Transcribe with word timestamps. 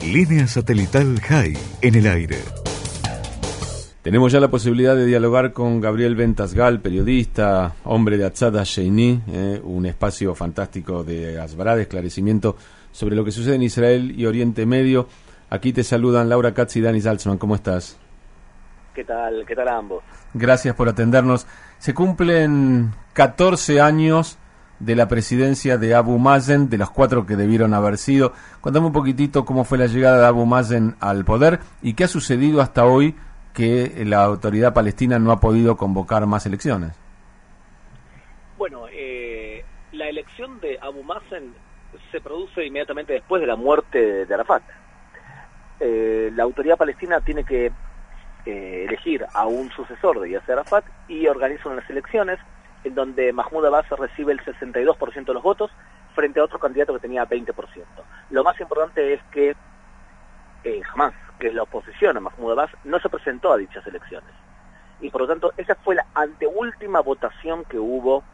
Línea 0.00 0.46
satelital 0.46 1.20
High 1.20 1.58
en 1.82 1.94
el 1.96 2.06
aire. 2.06 2.38
Tenemos 4.02 4.30
ya 4.30 4.38
la 4.38 4.48
posibilidad 4.48 4.94
de 4.94 5.04
dialogar 5.04 5.52
con 5.52 5.80
Gabriel 5.80 6.14
Ventasgal, 6.14 6.80
periodista, 6.80 7.74
hombre 7.84 8.16
de 8.16 8.24
Atzada 8.24 8.62
Sheini, 8.64 9.20
eh, 9.28 9.60
un 9.62 9.86
espacio 9.86 10.34
fantástico 10.36 11.02
de 11.02 11.40
Asbara, 11.40 11.74
de 11.74 11.82
esclarecimiento 11.82 12.56
sobre 12.92 13.16
lo 13.16 13.24
que 13.24 13.32
sucede 13.32 13.56
en 13.56 13.62
Israel 13.62 14.14
y 14.16 14.24
Oriente 14.26 14.66
Medio. 14.66 15.08
Aquí 15.50 15.72
te 15.72 15.82
saludan 15.82 16.28
Laura 16.28 16.54
Katz 16.54 16.76
y 16.76 16.80
Dani 16.80 17.00
Salzman. 17.00 17.36
¿Cómo 17.36 17.56
estás? 17.56 17.98
¿Qué 18.94 19.04
tal? 19.04 19.44
¿Qué 19.46 19.56
tal 19.56 19.68
a 19.68 19.76
ambos? 19.76 20.04
Gracias 20.32 20.76
por 20.76 20.88
atendernos. 20.88 21.46
Se 21.78 21.92
cumplen 21.92 22.92
14 23.14 23.80
años 23.80 24.38
de 24.80 24.94
la 24.94 25.08
presidencia 25.08 25.76
de 25.78 25.94
Abu 25.94 26.18
Mazen, 26.18 26.68
de 26.68 26.78
los 26.78 26.90
cuatro 26.90 27.26
que 27.26 27.36
debieron 27.36 27.74
haber 27.74 27.98
sido. 27.98 28.32
Contame 28.60 28.86
un 28.86 28.92
poquitito 28.92 29.44
cómo 29.44 29.64
fue 29.64 29.78
la 29.78 29.86
llegada 29.86 30.20
de 30.20 30.26
Abu 30.26 30.46
Mazen 30.46 30.96
al 31.00 31.24
poder 31.24 31.60
y 31.82 31.94
qué 31.94 32.04
ha 32.04 32.08
sucedido 32.08 32.60
hasta 32.60 32.84
hoy 32.84 33.14
que 33.54 34.04
la 34.04 34.22
autoridad 34.22 34.72
palestina 34.72 35.18
no 35.18 35.32
ha 35.32 35.40
podido 35.40 35.76
convocar 35.76 36.26
más 36.26 36.46
elecciones. 36.46 36.92
Bueno, 38.56 38.86
eh, 38.92 39.64
la 39.92 40.08
elección 40.08 40.60
de 40.60 40.78
Abu 40.80 41.02
Mazen 41.02 41.54
se 42.12 42.20
produce 42.20 42.64
inmediatamente 42.64 43.14
después 43.14 43.40
de 43.40 43.46
la 43.46 43.56
muerte 43.56 44.26
de 44.26 44.34
Arafat. 44.34 44.62
Eh, 45.80 46.30
la 46.34 46.42
autoridad 46.44 46.76
palestina 46.76 47.20
tiene 47.20 47.44
que 47.44 47.72
eh, 48.46 48.84
elegir 48.88 49.26
a 49.32 49.46
un 49.46 49.70
sucesor 49.70 50.20
de 50.20 50.30
Yasser 50.30 50.52
Arafat 50.54 50.84
y 51.08 51.26
organiza 51.26 51.68
unas 51.68 51.88
elecciones 51.90 52.38
en 52.84 52.94
donde 52.94 53.32
Mahmoud 53.32 53.66
Abbas 53.66 53.88
recibe 53.90 54.32
el 54.32 54.40
62% 54.40 55.24
de 55.24 55.34
los 55.34 55.42
votos 55.42 55.70
frente 56.14 56.40
a 56.40 56.44
otro 56.44 56.58
candidato 56.58 56.94
que 56.94 57.00
tenía 57.00 57.28
20%. 57.28 57.54
Lo 58.30 58.44
más 58.44 58.58
importante 58.60 59.14
es 59.14 59.22
que 59.30 59.56
eh, 60.64 60.82
jamás, 60.82 61.14
que 61.38 61.48
es 61.48 61.54
la 61.54 61.62
oposición 61.62 62.16
a 62.16 62.20
Mahmoud 62.20 62.52
Abbas, 62.52 62.70
no 62.84 62.98
se 63.00 63.08
presentó 63.08 63.52
a 63.52 63.56
dichas 63.56 63.86
elecciones. 63.86 64.30
Y 65.00 65.10
por 65.10 65.22
lo 65.22 65.28
tanto, 65.28 65.52
esa 65.56 65.74
fue 65.76 65.94
la 65.94 66.06
anteúltima 66.14 67.00
votación 67.00 67.64
que 67.64 67.78
hubo 67.78 68.24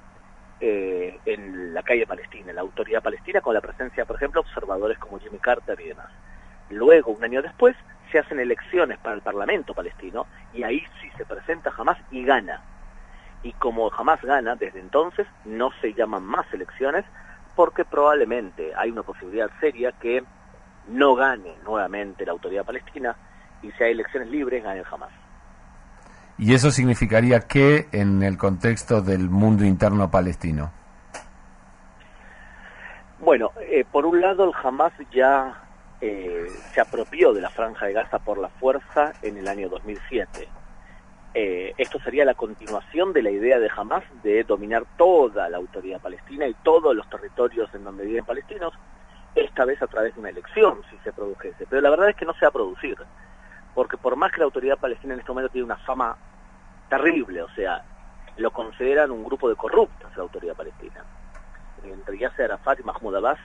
eh, 0.60 1.18
en 1.26 1.74
la 1.74 1.82
calle 1.82 2.06
palestina, 2.06 2.50
en 2.50 2.56
la 2.56 2.62
autoridad 2.62 3.02
palestina, 3.02 3.40
con 3.42 3.54
la 3.54 3.60
presencia, 3.60 4.06
por 4.06 4.16
ejemplo, 4.16 4.40
observadores 4.40 4.98
como 4.98 5.18
Jimmy 5.18 5.38
Carter 5.38 5.78
y 5.80 5.88
demás. 5.88 6.08
Luego, 6.70 7.12
un 7.12 7.22
año 7.22 7.42
después, 7.42 7.76
se 8.10 8.18
hacen 8.18 8.40
elecciones 8.40 8.98
para 8.98 9.16
el 9.16 9.20
Parlamento 9.20 9.74
palestino 9.74 10.26
y 10.54 10.62
ahí 10.62 10.82
sí 11.02 11.10
se 11.16 11.26
presenta 11.26 11.70
jamás 11.70 11.98
y 12.10 12.24
gana 12.24 12.62
y 13.44 13.52
como 13.52 13.88
jamás 13.90 14.20
gana, 14.22 14.56
desde 14.56 14.80
entonces 14.80 15.26
no 15.44 15.70
se 15.80 15.92
llaman 15.92 16.24
más 16.24 16.46
elecciones 16.52 17.04
porque 17.54 17.84
probablemente 17.84 18.72
hay 18.74 18.90
una 18.90 19.02
posibilidad 19.02 19.48
seria 19.60 19.92
que 19.92 20.24
no 20.88 21.14
gane 21.14 21.54
nuevamente 21.62 22.24
la 22.24 22.32
autoridad 22.32 22.64
palestina 22.64 23.14
y 23.62 23.70
si 23.72 23.84
hay 23.84 23.92
elecciones 23.92 24.30
libres 24.30 24.64
gane 24.64 24.82
jamás. 24.82 25.10
¿Y 26.38 26.54
eso 26.54 26.70
significaría 26.70 27.40
qué 27.40 27.86
en 27.92 28.22
el 28.22 28.36
contexto 28.36 29.02
del 29.02 29.28
mundo 29.30 29.64
interno 29.64 30.10
palestino? 30.10 30.72
Bueno, 33.20 33.52
eh, 33.60 33.84
por 33.90 34.04
un 34.04 34.20
lado 34.20 34.44
el 34.44 34.52
Hamas 34.62 34.92
ya 35.12 35.62
eh, 36.00 36.46
se 36.72 36.80
apropió 36.80 37.32
de 37.32 37.42
la 37.42 37.50
franja 37.50 37.86
de 37.86 37.92
Gaza 37.92 38.18
por 38.18 38.38
la 38.38 38.48
fuerza 38.48 39.12
en 39.22 39.36
el 39.36 39.46
año 39.46 39.68
2007 39.68 40.48
eh, 41.36 41.74
esto 41.78 41.98
sería 41.98 42.24
la 42.24 42.34
continuación 42.34 43.12
de 43.12 43.20
la 43.20 43.30
idea 43.30 43.58
de 43.58 43.68
Hamas 43.74 44.04
de 44.22 44.44
dominar 44.44 44.84
toda 44.96 45.48
la 45.48 45.56
autoridad 45.56 46.00
palestina 46.00 46.46
y 46.46 46.54
todos 46.62 46.94
los 46.94 47.10
territorios 47.10 47.68
en 47.74 47.82
donde 47.82 48.04
viven 48.04 48.24
palestinos, 48.24 48.72
esta 49.34 49.64
vez 49.64 49.82
a 49.82 49.88
través 49.88 50.14
de 50.14 50.20
una 50.20 50.30
elección, 50.30 50.80
si 50.90 50.96
se 50.98 51.12
produjese. 51.12 51.66
Pero 51.68 51.82
la 51.82 51.90
verdad 51.90 52.10
es 52.10 52.14
que 52.14 52.24
no 52.24 52.34
se 52.34 52.42
va 52.42 52.50
a 52.50 52.52
producir, 52.52 52.96
porque 53.74 53.96
por 53.96 54.14
más 54.14 54.30
que 54.30 54.38
la 54.38 54.44
autoridad 54.44 54.78
palestina 54.78 55.14
en 55.14 55.20
este 55.20 55.32
momento 55.32 55.50
tiene 55.50 55.64
una 55.64 55.76
fama 55.78 56.16
terrible, 56.88 57.42
o 57.42 57.48
sea, 57.50 57.84
lo 58.36 58.52
consideran 58.52 59.10
un 59.10 59.24
grupo 59.24 59.48
de 59.48 59.56
corruptos 59.56 60.16
la 60.16 60.22
autoridad 60.22 60.54
palestina. 60.54 61.04
Entre 61.82 62.16
Yasser 62.16 62.44
Arafat 62.44 62.78
y 62.78 62.84
Mahmoud 62.84 63.16
Abbas, 63.16 63.40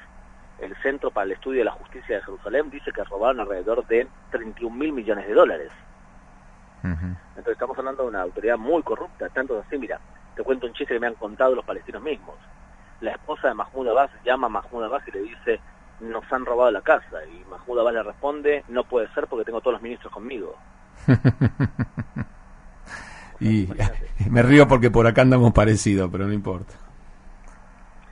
el 0.60 0.76
Centro 0.84 1.10
para 1.10 1.26
el 1.26 1.32
Estudio 1.32 1.60
de 1.60 1.66
la 1.66 1.72
Justicia 1.72 2.18
de 2.18 2.22
Jerusalén 2.22 2.70
dice 2.70 2.92
que 2.92 3.04
robaron 3.04 3.40
alrededor 3.40 3.88
de 3.88 4.08
31 4.30 4.76
mil 4.76 4.94
millones 4.94 5.28
de 5.28 5.34
dólares 5.34 5.72
entonces 6.84 7.54
estamos 7.54 7.78
hablando 7.78 8.04
de 8.04 8.10
una 8.10 8.22
autoridad 8.22 8.58
muy 8.58 8.82
corrupta, 8.84 9.30
tanto 9.30 9.60
así, 9.60 9.78
mira, 9.78 10.00
te 10.36 10.44
cuento 10.44 10.68
un 10.68 10.74
chiste 10.74 10.94
que 10.94 11.00
me 11.00 11.08
han 11.08 11.16
contado 11.16 11.56
los 11.56 11.66
palestinos 11.66 12.02
mismos. 12.02 12.36
La 13.02 13.12
esposa 13.12 13.50
de 13.50 13.54
Mahmoud 13.54 13.90
Abbas 13.90 14.12
llama 14.24 14.48
a 14.48 14.50
Mahmoud 14.50 14.84
Abbas 14.84 15.04
y 15.08 15.12
le 15.12 15.22
dice, 15.22 15.60
nos 16.02 16.24
han 16.32 16.46
robado 16.46 16.72
la 16.72 16.82
casa. 16.82 17.26
Y 17.26 17.44
Mahmoud 17.50 17.80
Abbas 17.80 17.94
le 17.94 18.04
responde, 18.04 18.64
no 18.70 18.84
puede 18.84 19.08
ser 19.14 19.28
porque 19.28 19.46
tengo 19.46 19.62
todos 19.62 19.74
los 19.74 19.82
ministros 19.82 20.14
conmigo. 20.14 20.56
y 23.40 23.70
me 24.30 24.44
río 24.44 24.68
porque 24.68 24.92
por 24.92 25.08
acá 25.08 25.22
andamos 25.22 25.54
parecidos, 25.54 26.10
pero 26.12 26.26
no 26.26 26.34
importa. 26.34 26.74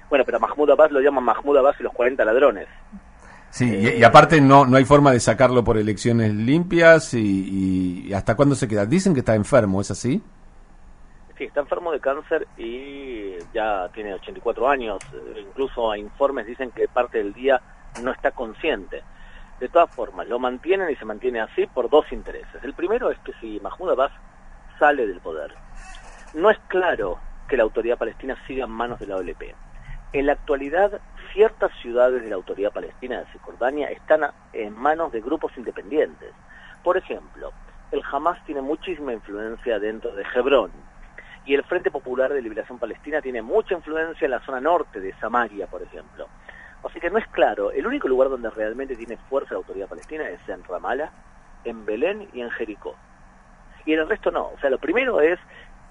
Bueno, 0.10 0.24
pero 0.26 0.40
Mahmoud 0.40 0.72
Abbas 0.72 0.92
lo 0.92 1.02
llama 1.02 1.22
Mahmoud 1.22 1.58
Abbas 1.58 1.76
y 1.80 1.84
los 1.84 1.94
40 1.94 2.24
ladrones. 2.24 2.68
Sí, 3.50 3.96
y, 3.98 4.04
aparte 4.04 4.42
no, 4.42 4.66
no 4.66 4.78
hay 4.78 4.86
forma 4.86 5.12
de 5.12 5.20
sacarlo 5.20 5.64
por 5.64 5.78
elecciones 5.78 6.34
limpias 6.34 7.14
y, 7.14 8.12
hasta 8.14 8.36
cuándo 8.36 8.56
se 8.56 8.68
queda. 8.68 8.86
Dicen 8.86 9.14
que 9.14 9.22
está 9.22 9.36
enfermo, 9.36 9.82
¿es 9.82 9.92
así? 9.92 10.22
Sí, 11.38 11.46
está 11.46 11.62
enfermo 11.62 11.92
de 11.92 12.00
cáncer 12.00 12.48
y 12.58 13.34
ya 13.54 13.90
tiene 13.94 14.14
84 14.14 14.70
años. 14.70 15.00
Incluso 15.40 15.92
a 15.92 15.98
informes 15.98 16.46
dicen 16.46 16.72
que 16.72 16.88
parte 16.88 17.20
del 17.20 17.34
día 17.34 17.62
no 18.04 18.12
está 18.12 18.32
consciente. 18.32 19.04
De 19.60 19.70
todas 19.70 19.90
formas, 19.96 20.28
lo 20.28 20.38
mantienen 20.38 20.90
y 20.92 20.96
se 20.96 21.06
mantiene 21.06 21.42
así 21.42 21.66
por 21.66 21.90
dos 21.90 22.12
intereses. 22.12 22.64
El 22.64 22.74
primero 22.74 23.10
es 23.10 23.18
que 23.20 23.34
si 23.42 23.60
Mahmoud 23.60 23.92
Abbas 23.92 24.12
sale 24.78 25.08
del 25.08 25.20
poder, 25.20 25.54
no 26.36 26.52
es 26.52 26.60
claro 26.68 27.18
que 27.48 27.58
la 27.58 27.64
autoridad 27.64 27.98
palestina 27.98 28.36
siga 28.46 28.66
en 28.66 28.72
manos 28.72 29.00
de 29.00 29.08
la 29.08 29.16
OLP. 29.16 29.56
En 30.14 30.26
la 30.26 30.34
actualidad, 30.34 31.02
ciertas 31.34 31.72
ciudades 31.82 32.22
de 32.24 32.30
la 32.30 32.36
Autoridad 32.36 32.72
Palestina 32.72 33.20
de 33.20 33.26
Cisjordania 33.32 33.90
están 33.90 34.22
en 34.54 34.74
manos 34.74 35.12
de 35.12 35.22
grupos 35.22 35.52
independientes. 35.58 36.34
Por 36.84 36.98
ejemplo, 36.98 37.52
el 37.92 38.02
Hamas 38.12 38.44
tiene 38.46 38.62
muchísima 38.62 39.14
influencia 39.14 39.80
dentro 39.80 40.12
de 40.14 40.26
Hebrón 40.34 40.72
y 41.46 41.54
el 41.54 41.64
Frente 41.64 41.90
Popular 41.90 42.34
de 42.34 42.42
Liberación 42.42 42.78
Palestina 42.78 43.22
tiene 43.22 43.42
mucha 43.42 43.74
influencia 43.74 44.26
en 44.26 44.32
la 44.32 44.42
zona 44.42 44.60
norte 44.60 45.00
de 45.00 45.14
Samaria, 45.20 45.68
por 45.68 45.82
ejemplo. 45.82 46.28
Así 46.84 47.00
que 47.00 47.10
no 47.10 47.18
es 47.18 47.28
claro, 47.28 47.72
el 47.72 47.88
único 47.88 48.08
lugar 48.08 48.30
donde 48.30 48.50
realmente 48.50 48.96
tiene 48.96 49.18
fuerza 49.30 49.54
la 49.54 49.60
Autoridad 49.60 49.88
Palestina 49.88 50.28
es 50.30 50.40
en 50.48 50.64
Ramallah, 50.64 51.12
en 51.64 51.86
Belén 51.86 52.28
y 52.34 52.42
en 52.42 52.50
Jericó. 52.52 52.96
Y 53.86 53.94
en 53.94 54.00
el 54.00 54.10
resto 54.10 54.32
no. 54.32 54.48
O 54.48 54.60
sea, 54.60 54.70
lo 54.70 54.78
primero 54.78 55.22
es 55.22 55.40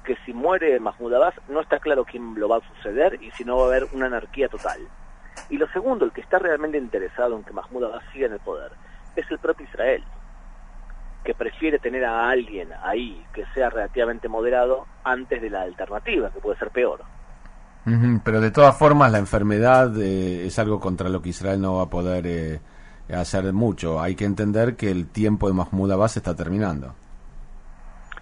que 0.05 0.17
si 0.25 0.33
muere 0.33 0.79
Mahmoud 0.79 1.15
Abbas 1.15 1.35
no 1.49 1.61
está 1.61 1.81
claro 1.81 2.05
quién 2.05 2.39
lo 2.39 2.49
va 2.49 2.59
a 2.59 2.75
suceder 2.77 3.21
y 3.23 3.31
si 3.33 3.45
no 3.45 3.57
va 3.57 3.65
a 3.65 3.67
haber 3.67 3.85
una 3.93 4.07
anarquía 4.07 4.49
total. 4.49 4.81
Y 5.49 5.59
lo 5.59 5.69
segundo, 5.69 6.05
el 6.05 6.13
que 6.13 6.21
está 6.21 6.39
realmente 6.39 6.79
interesado 6.79 7.37
en 7.37 7.45
que 7.45 7.53
Mahmoud 7.53 7.85
Abbas 7.85 8.05
siga 8.13 8.27
en 8.27 8.33
el 8.33 8.41
poder, 8.41 8.73
es 9.15 9.31
el 9.31 9.39
propio 9.39 9.67
Israel, 9.67 10.03
que 11.25 11.35
prefiere 11.35 11.79
tener 11.79 12.05
a 12.05 12.29
alguien 12.29 12.69
ahí 12.83 13.25
que 13.33 13.45
sea 13.55 13.71
relativamente 13.71 14.29
moderado 14.29 14.87
antes 15.05 15.41
de 15.41 15.51
la 15.51 15.63
alternativa, 15.63 16.31
que 16.31 16.41
puede 16.41 16.59
ser 16.59 16.71
peor. 16.71 17.01
pero 18.25 18.41
de 18.41 18.51
todas 18.51 18.77
formas 18.77 19.13
la 19.13 19.19
enfermedad 19.19 19.97
eh, 20.01 20.47
es 20.47 20.59
algo 20.59 20.81
contra 20.81 21.09
lo 21.09 21.23
que 21.23 21.29
Israel 21.31 21.61
no 21.61 21.77
va 21.77 21.85
a 21.85 21.91
poder 21.91 22.27
eh, 22.27 22.61
hacer 23.15 23.53
mucho. 23.53 24.01
Hay 24.01 24.17
que 24.17 24.25
entender 24.25 24.77
que 24.77 24.91
el 24.91 25.09
tiempo 25.09 25.49
de 25.49 25.55
Mahmoud 25.55 25.93
Abbas 25.93 26.17
está 26.17 26.35
terminando. 26.35 26.95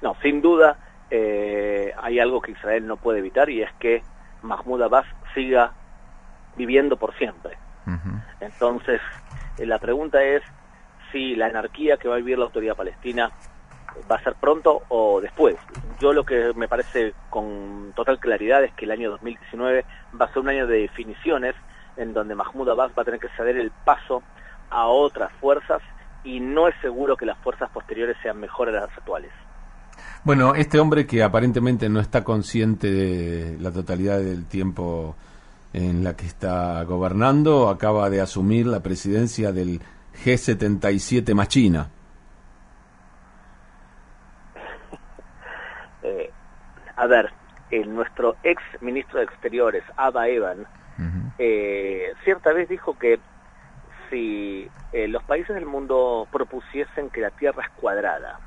No, 0.02 0.14
sin 0.22 0.42
duda 0.42 0.76
eh, 1.10 1.92
hay 1.96 2.18
algo 2.18 2.40
que 2.40 2.52
Israel 2.52 2.86
no 2.86 2.96
puede 2.96 3.20
evitar 3.20 3.48
y 3.48 3.62
es 3.62 3.72
que 3.78 4.02
Mahmoud 4.42 4.82
Abbas 4.82 5.06
siga 5.34 5.72
viviendo 6.56 6.96
por 6.96 7.14
siempre. 7.16 7.56
Entonces, 8.40 9.00
eh, 9.58 9.66
la 9.66 9.78
pregunta 9.78 10.22
es 10.22 10.42
si 11.12 11.34
la 11.36 11.46
anarquía 11.46 11.96
que 11.96 12.08
va 12.08 12.14
a 12.14 12.18
vivir 12.18 12.38
la 12.38 12.46
autoridad 12.46 12.76
palestina 12.76 13.30
va 14.10 14.16
a 14.16 14.22
ser 14.22 14.34
pronto 14.34 14.82
o 14.88 15.20
después. 15.20 15.56
Yo 16.00 16.12
lo 16.12 16.24
que 16.24 16.52
me 16.56 16.68
parece 16.68 17.14
con 17.30 17.92
total 17.94 18.18
claridad 18.18 18.64
es 18.64 18.72
que 18.74 18.84
el 18.84 18.90
año 18.90 19.10
2019 19.10 19.84
va 20.20 20.26
a 20.26 20.28
ser 20.28 20.38
un 20.38 20.48
año 20.48 20.66
de 20.66 20.80
definiciones 20.80 21.54
en 21.96 22.12
donde 22.12 22.34
Mahmoud 22.34 22.68
Abbas 22.70 22.92
va 22.96 23.02
a 23.02 23.04
tener 23.04 23.20
que 23.20 23.28
ceder 23.36 23.56
el 23.56 23.70
paso 23.84 24.22
a 24.70 24.86
otras 24.86 25.32
fuerzas 25.40 25.80
y 26.24 26.40
no 26.40 26.68
es 26.68 26.74
seguro 26.80 27.16
que 27.16 27.26
las 27.26 27.38
fuerzas 27.38 27.70
posteriores 27.70 28.16
sean 28.22 28.40
mejores 28.40 28.74
a 28.74 28.80
las 28.80 28.98
actuales. 28.98 29.30
Bueno, 30.24 30.54
este 30.54 30.80
hombre 30.80 31.06
que 31.06 31.22
aparentemente 31.22 31.88
no 31.88 32.00
está 32.00 32.24
consciente 32.24 32.90
de 32.90 33.58
la 33.60 33.70
totalidad 33.70 34.18
del 34.18 34.46
tiempo 34.46 35.14
en 35.74 36.04
la 36.04 36.16
que 36.16 36.24
está 36.24 36.82
gobernando 36.84 37.68
acaba 37.68 38.08
de 38.08 38.20
asumir 38.20 38.66
la 38.66 38.80
presidencia 38.80 39.52
del 39.52 39.80
G77 40.24 41.34
más 41.34 41.48
China. 41.48 41.90
Eh, 46.02 46.30
a 46.94 47.06
ver, 47.06 47.32
el, 47.70 47.92
nuestro 47.92 48.36
ex 48.44 48.62
ministro 48.80 49.18
de 49.18 49.24
Exteriores, 49.24 49.82
Abba 49.96 50.28
Evan, 50.28 50.66
eh, 51.38 52.12
cierta 52.22 52.52
vez 52.52 52.68
dijo 52.68 52.96
que 52.96 53.18
si 54.08 54.70
eh, 54.92 55.08
los 55.08 55.24
países 55.24 55.56
del 55.56 55.66
mundo 55.66 56.28
propusiesen 56.30 57.10
que 57.10 57.20
la 57.20 57.30
Tierra 57.30 57.64
es 57.64 57.70
cuadrada 57.80 58.38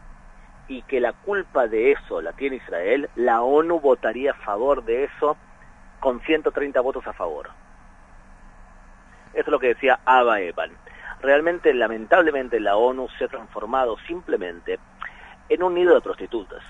y 0.70 0.84
que 0.84 1.02
la 1.02 1.12
culpa 1.12 1.68
de 1.68 1.92
eso 1.92 2.22
la 2.22 2.32
tiene 2.32 2.56
Israel, 2.56 3.10
la 3.16 3.42
ONU 3.42 3.82
votaría 3.82 4.32
a 4.32 4.36
favor 4.36 4.86
de 4.86 5.04
eso 5.04 5.36
con 6.08 6.22
130 6.22 6.80
votos 6.80 7.06
a 7.06 7.12
favor. 7.12 7.50
Eso 9.34 9.42
es 9.42 9.48
lo 9.50 9.60
que 9.60 9.74
decía 9.74 10.00
Ava 10.06 10.40
Evan. 10.40 10.72
Realmente, 11.20 11.74
lamentablemente, 11.74 12.62
la 12.62 12.78
ONU 12.78 13.10
se 13.18 13.26
ha 13.26 13.28
transformado 13.28 13.98
simplemente 14.08 14.80
en 15.50 15.64
un 15.64 15.74
nido 15.74 15.94
de 15.94 16.00
prostitutas, 16.00 16.64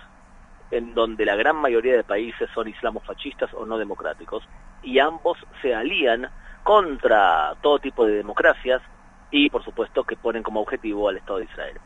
en 0.71 0.95
donde 0.95 1.23
la 1.23 1.35
gran 1.35 1.55
mayoría 1.55 1.95
de 1.95 2.03
países 2.03 2.49
son 2.55 2.67
islamofascistas 2.67 3.53
o 3.53 3.67
no 3.67 3.77
democráticos, 3.77 4.43
y 4.81 4.97
ambos 4.97 5.37
se 5.61 5.75
alían 5.75 6.31
contra 6.63 7.53
todo 7.61 7.77
tipo 7.77 8.07
de 8.07 8.15
democracias 8.15 8.81
y, 9.29 9.51
por 9.51 9.63
supuesto, 9.63 10.03
que 10.03 10.15
ponen 10.15 10.41
como 10.41 10.61
objetivo 10.61 11.09
al 11.09 11.17
Estado 11.17 11.37
de 11.37 11.45
Israel. 11.45 11.79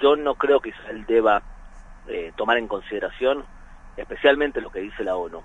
Yo 0.00 0.16
no 0.16 0.34
creo 0.34 0.60
que 0.60 0.68
Israel 0.68 1.06
deba 1.08 1.40
eh, 2.08 2.34
tomar 2.36 2.58
en 2.58 2.68
consideración, 2.68 3.46
especialmente 3.96 4.60
lo 4.60 4.68
que 4.68 4.80
dice 4.80 5.02
la 5.02 5.16
ONU. 5.16 5.42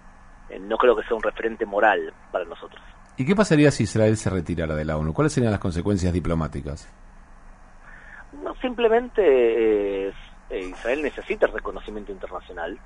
Eh, 0.49 0.59
no 0.59 0.77
creo 0.77 0.95
que 0.95 1.03
sea 1.03 1.15
un 1.15 1.23
referente 1.23 1.65
moral 1.65 2.13
para 2.31 2.45
nosotros. 2.45 2.81
¿Y 3.17 3.25
qué 3.25 3.35
pasaría 3.35 3.71
si 3.71 3.83
Israel 3.83 4.17
se 4.17 4.29
retirara 4.29 4.75
de 4.75 4.85
la 4.85 4.97
ONU? 4.97 5.13
¿Cuáles 5.13 5.33
serían 5.33 5.51
las 5.51 5.61
consecuencias 5.61 6.11
diplomáticas? 6.11 6.91
No, 8.43 8.53
simplemente 8.55 10.09
eh, 10.09 10.13
Israel 10.51 11.01
necesita 11.01 11.47
reconocimiento 11.47 12.11
internacional 12.11 12.77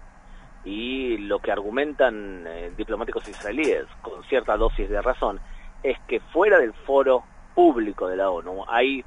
y 0.64 1.18
lo 1.18 1.40
que 1.40 1.52
argumentan 1.52 2.46
diplomáticos 2.76 3.28
israelíes 3.28 3.86
con 4.02 4.24
cierta 4.26 4.58
dosis 4.58 4.90
de 4.90 5.02
razón 5.02 5.40
es 5.84 5.98
que 6.08 6.20
fuera 6.20 6.60
del 6.60 6.74
foro 6.74 7.24
público 7.56 8.08
de 8.08 8.18
la 8.18 8.30
ONU 8.30 8.66
hay 8.68 9.04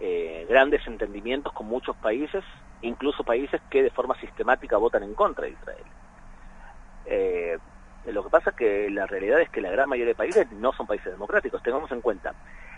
eh, 0.00 0.46
grandes 0.48 0.86
entendimientos 0.86 1.52
con 1.52 1.66
muchos 1.66 1.96
países, 1.96 2.44
incluso 2.82 3.24
países 3.24 3.60
que 3.68 3.82
de 3.82 3.90
forma 3.90 4.14
sistemática 4.20 4.76
votan 4.76 5.02
en 5.02 5.14
contra 5.14 5.46
de 5.46 5.50
Israel. 5.50 5.84
Eh, 7.06 7.58
lo 8.12 8.22
que 8.22 8.30
pasa 8.30 8.50
es 8.50 8.56
que 8.56 8.90
la 8.90 9.06
realidad 9.06 9.40
es 9.40 9.50
que 9.50 9.60
la 9.60 9.70
gran 9.70 9.88
mayoría 9.88 10.12
de 10.12 10.14
países 10.14 10.50
no 10.52 10.72
son 10.72 10.86
países 10.86 11.12
democráticos. 11.12 11.62
Tengamos 11.62 11.90
en 11.92 12.00
cuenta 12.00 12.34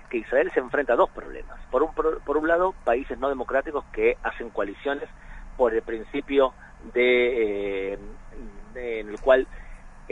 que 0.09 0.19
Israel 0.19 0.51
se 0.53 0.61
enfrenta 0.61 0.95
a 0.95 0.97
dos 0.97 1.11
problemas. 1.11 1.59
Por 1.71 1.83
un, 1.83 1.93
por 1.95 2.37
un 2.37 2.49
lado, 2.49 2.75
países 2.85 3.19
no 3.19 3.29
democráticos 3.29 3.85
que 3.93 4.17
hacen 4.23 4.51
coaliciones 4.51 5.09
por 5.57 5.75
el 5.75 5.83
principio 5.83 6.53
de, 6.95 7.93
eh, 7.93 7.99
en 8.75 9.09
el 9.09 9.21
cual 9.21 9.47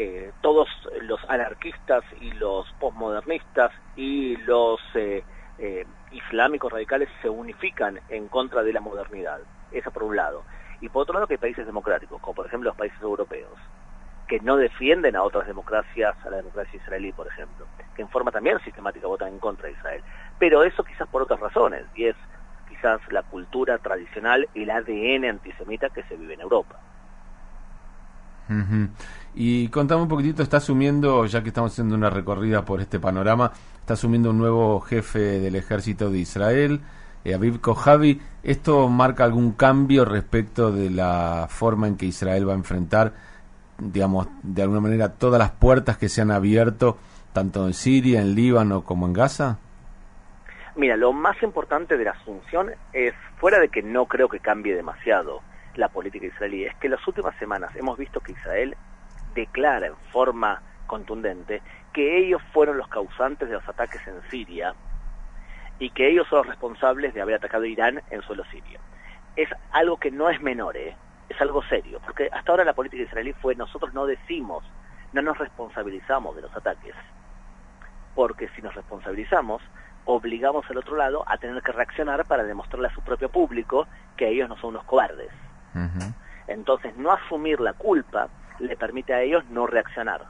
eh, 0.00 0.30
todos 0.42 0.68
los 1.02 1.18
anarquistas 1.28 2.04
y 2.20 2.30
los 2.32 2.70
postmodernistas 2.78 3.72
y 3.96 4.36
los 4.36 4.78
eh, 4.94 5.24
eh, 5.58 5.84
islámicos 6.12 6.72
radicales 6.72 7.08
se 7.20 7.28
unifican 7.28 7.98
en 8.08 8.28
contra 8.28 8.62
de 8.62 8.72
la 8.72 8.80
modernidad. 8.80 9.40
Eso 9.72 9.90
por 9.90 10.04
un 10.04 10.14
lado. 10.14 10.44
Y 10.80 10.88
por 10.88 11.02
otro 11.02 11.14
lado 11.14 11.26
que 11.26 11.34
hay 11.34 11.38
países 11.38 11.66
democráticos, 11.66 12.20
como 12.20 12.36
por 12.36 12.46
ejemplo 12.46 12.70
los 12.70 12.76
países 12.76 13.02
europeos, 13.02 13.58
que 14.28 14.40
no 14.40 14.56
defienden 14.56 15.16
a 15.16 15.22
otras 15.22 15.46
democracias, 15.46 16.14
a 16.24 16.30
la 16.30 16.36
democracia 16.36 16.78
israelí, 16.78 17.12
por 17.12 17.26
ejemplo, 17.26 17.66
que 17.96 18.02
en 18.02 18.08
forma 18.08 18.30
también 18.30 18.58
sistemática 18.64 19.06
votan 19.06 19.28
en 19.28 19.38
contra 19.38 19.66
de 19.66 19.72
Israel. 19.72 20.02
Pero 20.38 20.62
eso 20.62 20.84
quizás 20.84 21.08
por 21.08 21.22
otras 21.22 21.40
razones, 21.40 21.84
y 21.96 22.04
es 22.04 22.16
quizás 22.68 23.00
la 23.10 23.22
cultura 23.22 23.78
tradicional 23.78 24.46
el 24.54 24.70
ADN 24.70 25.24
antisemita 25.24 25.88
que 25.90 26.02
se 26.04 26.16
vive 26.16 26.34
en 26.34 26.42
Europa. 26.42 26.78
Y 29.34 29.68
contame 29.68 30.02
un 30.02 30.08
poquitito, 30.08 30.42
está 30.42 30.56
asumiendo, 30.56 31.26
ya 31.26 31.42
que 31.42 31.48
estamos 31.48 31.72
haciendo 31.72 31.94
una 31.94 32.08
recorrida 32.08 32.64
por 32.64 32.80
este 32.80 32.98
panorama, 32.98 33.52
está 33.80 33.94
asumiendo 33.94 34.30
un 34.30 34.38
nuevo 34.38 34.80
jefe 34.80 35.18
del 35.18 35.54
ejército 35.54 36.10
de 36.10 36.18
Israel, 36.18 36.80
eh, 37.24 37.34
Aviv 37.34 37.60
Kojavi. 37.60 38.20
¿Esto 38.42 38.88
marca 38.88 39.24
algún 39.24 39.52
cambio 39.52 40.04
respecto 40.06 40.72
de 40.72 40.90
la 40.90 41.46
forma 41.50 41.88
en 41.88 41.96
que 41.96 42.06
Israel 42.06 42.48
va 42.48 42.52
a 42.52 42.56
enfrentar, 42.56 43.12
digamos, 43.78 44.28
de 44.42 44.62
alguna 44.62 44.80
manera 44.80 45.14
todas 45.14 45.38
las 45.38 45.50
puertas 45.50 45.96
que 45.96 46.08
se 46.08 46.20
han 46.20 46.30
abierto, 46.30 46.98
tanto 47.32 47.66
en 47.66 47.74
Siria, 47.74 48.20
en 48.20 48.34
Líbano 48.34 48.84
como 48.84 49.06
en 49.06 49.12
Gaza? 49.12 49.58
Mira, 50.76 50.96
lo 50.96 51.12
más 51.12 51.42
importante 51.42 51.96
de 51.96 52.04
la 52.04 52.12
asunción 52.12 52.70
es, 52.92 53.14
fuera 53.38 53.58
de 53.58 53.68
que 53.68 53.82
no 53.82 54.06
creo 54.06 54.28
que 54.28 54.40
cambie 54.40 54.74
demasiado 54.74 55.40
la 55.74 55.88
política 55.88 56.26
israelí, 56.26 56.64
es 56.64 56.74
que 56.76 56.86
en 56.86 56.92
las 56.92 57.06
últimas 57.06 57.36
semanas 57.36 57.74
hemos 57.76 57.98
visto 57.98 58.20
que 58.20 58.32
Israel 58.32 58.76
declara 59.34 59.86
en 59.86 59.96
forma 60.12 60.62
contundente 60.86 61.62
que 61.92 62.18
ellos 62.18 62.42
fueron 62.52 62.78
los 62.78 62.88
causantes 62.88 63.48
de 63.48 63.54
los 63.54 63.68
ataques 63.68 64.00
en 64.06 64.20
Siria 64.30 64.74
y 65.78 65.90
que 65.90 66.10
ellos 66.10 66.26
son 66.28 66.38
los 66.38 66.48
responsables 66.48 67.14
de 67.14 67.20
haber 67.20 67.36
atacado 67.36 67.64
Irán 67.64 68.02
en 68.10 68.22
suelo 68.22 68.44
sirio. 68.46 68.80
Es 69.36 69.48
algo 69.70 69.98
que 69.98 70.10
no 70.10 70.28
es 70.28 70.40
menor, 70.40 70.76
¿eh? 70.76 70.96
Es 71.28 71.40
algo 71.40 71.62
serio, 71.64 72.00
porque 72.04 72.28
hasta 72.32 72.52
ahora 72.52 72.64
la 72.64 72.72
política 72.72 73.02
israelí 73.02 73.32
fue 73.34 73.54
nosotros 73.54 73.92
no 73.94 74.06
decimos, 74.06 74.64
no 75.12 75.22
nos 75.22 75.38
responsabilizamos 75.38 76.36
de 76.36 76.42
los 76.42 76.56
ataques, 76.56 76.94
porque 78.14 78.48
si 78.56 78.62
nos 78.62 78.74
responsabilizamos, 78.74 79.62
obligamos 80.04 80.68
al 80.70 80.78
otro 80.78 80.96
lado 80.96 81.24
a 81.26 81.36
tener 81.36 81.62
que 81.62 81.72
reaccionar 81.72 82.24
para 82.24 82.44
demostrarle 82.44 82.88
a 82.88 82.94
su 82.94 83.02
propio 83.02 83.28
público 83.28 83.86
que 84.16 84.28
ellos 84.28 84.48
no 84.48 84.56
son 84.56 84.70
unos 84.70 84.84
cobardes. 84.84 85.30
Entonces, 86.46 86.96
no 86.96 87.12
asumir 87.12 87.60
la 87.60 87.74
culpa 87.74 88.28
le 88.58 88.76
permite 88.76 89.12
a 89.12 89.20
ellos 89.20 89.44
no 89.50 89.66
reaccionar. 89.66 90.24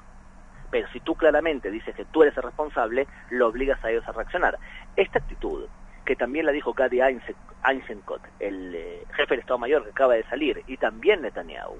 Pero 0.70 0.88
si 0.88 1.00
tú 1.00 1.14
claramente 1.14 1.70
dices 1.70 1.94
que 1.94 2.04
tú 2.04 2.22
eres 2.22 2.36
el 2.36 2.42
responsable, 2.42 3.06
lo 3.30 3.48
obligas 3.48 3.82
a 3.84 3.90
ellos 3.90 4.06
a 4.06 4.12
reaccionar. 4.12 4.58
Esta 4.96 5.20
actitud, 5.20 5.66
que 6.08 6.16
también 6.16 6.46
la 6.46 6.52
dijo 6.52 6.72
Gadi 6.72 7.00
Eisenkot, 7.02 8.22
el 8.40 8.74
eh, 8.74 9.02
jefe 9.12 9.34
del 9.34 9.40
Estado 9.40 9.58
Mayor 9.58 9.84
que 9.84 9.90
acaba 9.90 10.14
de 10.14 10.24
salir, 10.24 10.64
y 10.66 10.78
también 10.78 11.20
Netanyahu, 11.20 11.76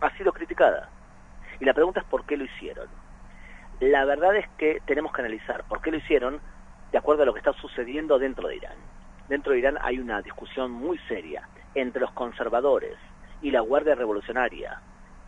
ha 0.00 0.16
sido 0.16 0.32
criticada. 0.32 0.88
Y 1.58 1.64
la 1.64 1.74
pregunta 1.74 1.98
es 1.98 2.06
por 2.06 2.24
qué 2.26 2.36
lo 2.36 2.44
hicieron. 2.44 2.86
La 3.80 4.04
verdad 4.04 4.36
es 4.36 4.46
que 4.56 4.80
tenemos 4.86 5.12
que 5.12 5.22
analizar 5.22 5.64
por 5.64 5.82
qué 5.82 5.90
lo 5.90 5.96
hicieron 5.96 6.38
de 6.92 6.98
acuerdo 6.98 7.24
a 7.24 7.26
lo 7.26 7.32
que 7.32 7.40
está 7.40 7.54
sucediendo 7.54 8.20
dentro 8.20 8.46
de 8.46 8.54
Irán. 8.54 8.76
Dentro 9.28 9.52
de 9.52 9.58
Irán 9.58 9.78
hay 9.82 9.98
una 9.98 10.22
discusión 10.22 10.70
muy 10.70 10.98
seria 11.08 11.48
entre 11.74 12.02
los 12.02 12.12
conservadores 12.12 12.96
y 13.42 13.50
la 13.50 13.62
Guardia 13.62 13.96
Revolucionaria, 13.96 14.80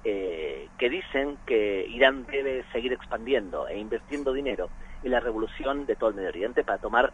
eh, 0.04 0.68
que 0.78 0.88
dicen 0.88 1.38
que 1.44 1.88
Irán 1.88 2.24
debe 2.26 2.64
seguir 2.70 2.92
expandiendo 2.92 3.66
e 3.66 3.78
invirtiendo 3.78 4.32
dinero 4.32 4.70
en 5.02 5.10
la 5.10 5.18
revolución 5.18 5.86
de 5.86 5.96
todo 5.96 6.10
el 6.10 6.14
Medio 6.14 6.28
Oriente 6.28 6.62
para 6.62 6.78
tomar 6.78 7.12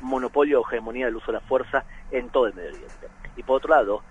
monopolio 0.00 0.60
o 0.60 0.66
hegemonía 0.66 1.06
del 1.06 1.16
uso 1.16 1.26
de 1.26 1.38
la 1.38 1.40
fuerza 1.40 1.84
en 2.10 2.30
todo 2.30 2.46
el 2.46 2.54
Medio 2.54 2.70
Oriente. 2.70 3.08
Y 3.36 3.42
por 3.42 3.56
otro 3.56 3.70
lado, 3.70 4.02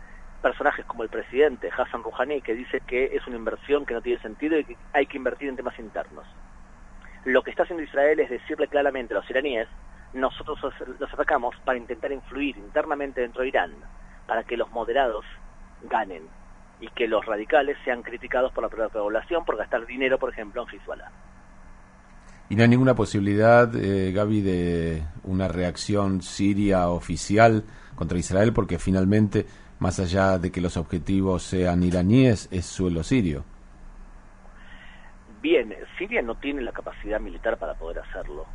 personajes 0.42 0.86
como 0.86 1.04
el 1.04 1.10
presidente 1.10 1.70
Hassan 1.76 2.04
Rouhani 2.04 2.42
que 2.42 2.54
dice 2.54 2.82
que 2.82 3.16
es 3.16 3.26
una 3.28 3.38
inversión 3.38 3.86
que 3.86 3.94
no 3.94 4.02
tiene 4.02 4.22
sentido 4.22 4.60
y 4.60 4.66
que 4.66 4.78
hay 4.92 5.06
que 5.06 5.18
invertir 5.18 5.50
en 5.50 5.56
temas 5.56 5.80
internos. 5.80 6.26
Lo 7.26 7.42
que 7.42 7.52
está 7.52 7.64
haciendo 7.64 7.84
Israel 7.84 8.20
es 8.20 8.30
decirle 8.30 8.68
claramente 8.68 9.14
a 9.14 9.18
los 9.18 9.30
iraníes, 9.30 9.68
nosotros 10.14 10.60
los 11.00 11.14
atacamos 11.14 11.56
para 11.64 11.78
intentar 11.78 12.12
influir 12.12 12.58
internamente 12.58 13.22
dentro 13.22 13.42
de 13.42 13.48
Irán, 13.48 13.74
para 14.28 14.44
que 14.44 14.58
los 14.58 14.70
moderados 14.72 15.26
ganen 15.84 16.28
y 16.80 16.90
que 16.90 17.08
los 17.08 17.26
radicales 17.26 17.78
sean 17.86 18.04
criticados 18.04 18.52
por 18.52 18.64
la 18.64 18.70
propia 18.70 18.90
población 18.90 19.46
por 19.46 19.58
gastar 19.58 19.86
dinero, 19.86 20.20
por 20.20 20.32
ejemplo, 20.32 20.64
en 20.64 20.76
Hezbollah. 20.78 21.12
¿Y 22.54 22.56
no 22.56 22.62
hay 22.62 22.70
ninguna 22.70 22.94
posibilidad, 22.94 23.76
eh, 23.76 24.12
Gaby, 24.12 24.42
de 24.42 25.04
una 25.24 25.48
reacción 25.48 26.22
siria 26.22 26.88
oficial 26.90 27.64
contra 27.96 28.20
Israel? 28.20 28.54
Porque 28.54 28.78
finalmente, 28.78 29.48
más 29.80 30.00
allá 30.00 30.38
de 30.38 30.52
que 30.52 30.62
los 30.62 30.78
objetivos 30.78 31.42
sean 31.42 31.82
iraníes, 31.82 32.48
es 32.52 32.68
suelo 32.68 33.02
sirio. 33.02 33.44
Bien, 35.42 35.74
Siria 35.98 36.22
no 36.22 36.36
tiene 36.36 36.62
la 36.62 36.72
capacidad 36.72 37.20
militar 37.20 37.58
para 37.58 37.74
poder 37.74 37.98
hacerlo, 37.98 38.46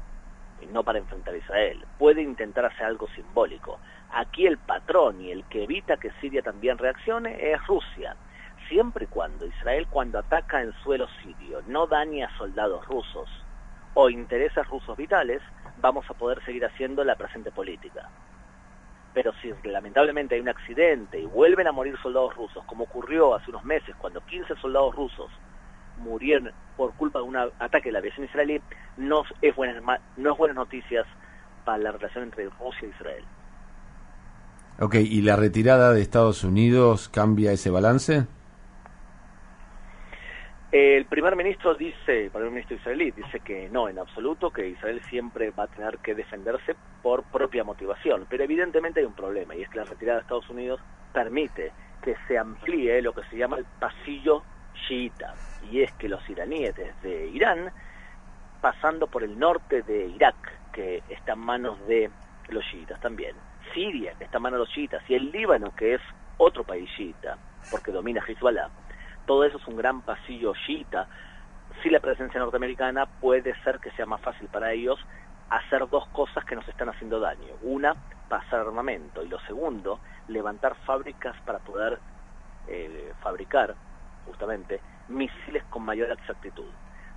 y 0.63 0.67
no 0.67 0.85
para 0.85 1.01
enfrentar 1.01 1.35
a 1.35 1.39
Israel. 1.39 1.85
Puede 1.99 2.23
intentar 2.23 2.67
hacer 2.67 2.87
algo 2.87 3.09
simbólico, 3.17 3.81
Aquí 4.13 4.47
el 4.47 4.59
patrón 4.59 5.23
y 5.23 5.33
el 5.33 5.43
que 5.47 5.65
evita 5.65 5.97
que 5.97 6.13
Siria 6.21 6.43
también 6.43 6.79
reaccione 6.79 7.51
es 7.51 7.67
Rusia. 7.67 8.15
Siempre 8.69 9.07
y 9.07 9.09
cuando 9.09 9.45
Israel 9.45 9.89
cuando 9.91 10.21
ataca 10.21 10.63
en 10.63 10.73
suelo 10.85 11.09
sirio 11.21 11.63
no 11.67 11.89
dañe 11.89 12.23
a 12.23 12.39
soldados 12.39 12.87
rusos 12.87 13.29
o 14.01 14.09
intereses 14.09 14.65
rusos 14.69 14.97
vitales, 14.97 15.43
vamos 15.81 16.09
a 16.09 16.15
poder 16.15 16.41
seguir 16.45 16.65
haciendo 16.65 17.03
la 17.03 17.17
presente 17.17 17.51
política. 17.51 18.09
Pero 19.13 19.33
si 19.43 19.53
lamentablemente 19.69 20.37
hay 20.37 20.41
un 20.41 20.49
accidente 20.49 21.19
y 21.19 21.27
vuelven 21.27 21.67
a 21.67 21.73
morir 21.73 21.99
soldados 22.01 22.37
rusos, 22.37 22.65
como 22.67 22.85
ocurrió 22.85 23.35
hace 23.35 23.51
unos 23.51 23.65
meses 23.65 23.97
cuando 23.99 24.21
15 24.21 24.55
soldados 24.63 24.95
rusos 24.95 25.33
murieron 25.97 26.53
por 26.77 26.95
culpa 26.95 27.19
de 27.19 27.25
un 27.25 27.37
ataque 27.37 27.89
de 27.89 27.93
la 27.95 27.99
aviación 27.99 28.27
israelí, 28.27 28.63
no 28.99 29.25
es, 29.43 29.57
buenas, 29.57 29.83
no 30.17 30.33
es 30.33 30.39
buenas 30.39 30.57
noticias 30.57 31.05
para 31.65 31.79
la 31.79 31.91
relación 31.91 32.23
entre 32.23 32.45
Rusia 32.51 32.83
e 32.83 32.91
Israel. 32.91 33.25
Ok, 34.79 34.95
¿y 34.95 35.23
la 35.23 35.35
retirada 35.35 35.93
de 35.93 36.03
Estados 36.03 36.45
Unidos 36.45 37.09
cambia 37.09 37.51
ese 37.51 37.71
balance? 37.71 38.29
El 40.71 41.07
primer 41.07 41.35
ministro 41.35 41.75
dice, 41.75 42.25
el 42.25 42.31
primer 42.31 42.51
ministro 42.51 42.77
israelí 42.77 43.11
dice 43.13 43.41
que 43.41 43.71
no, 43.71 43.89
en 43.89 43.99
absoluto, 43.99 44.51
que 44.51 44.69
Israel 44.69 45.01
siempre 45.09 45.51
va 45.51 45.63
a 45.63 45.67
tener 45.69 45.97
que 45.99 46.15
defenderse 46.15 46.77
por 47.03 47.23
propia 47.25 47.65
motivación. 47.65 48.27
Pero 48.29 48.45
evidentemente 48.45 49.01
hay 49.01 49.07
un 49.07 49.15
problema 49.15 49.57
y 49.57 49.63
es 49.63 49.71
que 49.71 49.79
la 49.79 49.85
retirada 49.85 50.19
de 50.19 50.23
Estados 50.23 50.51
Unidos 50.51 50.79
permite 51.15 51.73
que 52.03 52.17
se 52.27 52.37
amplíe 52.37 53.01
lo 53.01 53.15
que 53.15 53.23
se 53.31 53.39
llama 53.39 53.57
el 53.57 53.65
pasillo 53.81 54.43
chiita. 54.87 55.35
Y 55.73 55.81
es 55.81 55.93
que 55.93 56.07
los 56.07 56.29
iraníes 56.29 56.77
desde 56.77 57.29
Irán, 57.29 57.73
pasando 58.61 59.07
por 59.07 59.25
el 59.25 59.39
norte 59.39 59.81
de 59.83 60.07
Irak, 60.09 60.37
que 60.73 61.03
está 61.09 61.33
en 61.33 61.39
manos 61.39 61.79
de 61.87 62.11
los 62.51 62.63
chiitas 62.67 63.01
también, 63.01 63.35
Siria, 63.73 64.13
que 64.19 64.25
está 64.25 64.37
en 64.37 64.43
manos 64.43 64.59
de 64.59 64.65
los 64.67 64.75
chiitas, 64.75 65.03
y 65.09 65.15
el 65.15 65.31
Líbano, 65.31 65.75
que 65.75 65.95
es 65.95 66.01
otro 66.37 66.63
país 66.63 66.91
chiita, 66.95 67.39
porque 67.71 67.91
domina 67.91 68.23
Hezbollah, 68.27 68.69
todo 69.29 69.45
eso 69.45 69.59
es 69.59 69.67
un 69.69 69.77
gran 69.77 70.01
pasillo 70.01 70.55
chiita. 70.67 71.07
Si 71.83 71.91
la 71.91 72.01
presencia 72.01 72.41
norteamericana 72.41 73.05
puede 73.07 73.55
ser 73.63 73.79
que 73.79 73.91
sea 73.91 74.07
más 74.07 74.23
fácil 74.23 74.49
para 74.49 74.73
ellos 74.73 74.99
hacer 75.51 75.87
dos 75.91 76.09
cosas 76.09 76.45
que 76.47 76.57
nos 76.57 76.67
están 76.67 76.89
haciendo 76.89 77.21
daño. 77.21 77.55
Una, 77.61 77.95
pasar 78.29 78.61
armamento. 78.61 79.23
Y 79.23 79.29
lo 79.29 79.39
segundo, 79.41 80.01
levantar 80.29 80.75
fábricas 80.87 81.37
para 81.45 81.59
poder 81.59 81.99
eh, 82.69 83.13
fabricar, 83.21 83.75
justamente, 84.25 84.81
misiles 85.09 85.63
con 85.65 85.85
mayor 85.85 86.11
exactitud. 86.11 86.71